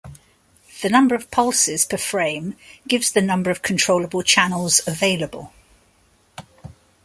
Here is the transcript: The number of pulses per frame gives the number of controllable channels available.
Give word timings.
The 0.81 0.89
number 0.89 1.13
of 1.13 1.29
pulses 1.29 1.85
per 1.85 1.95
frame 1.97 2.55
gives 2.87 3.11
the 3.11 3.21
number 3.21 3.51
of 3.51 3.61
controllable 3.61 4.23
channels 4.23 4.81
available. 4.87 5.53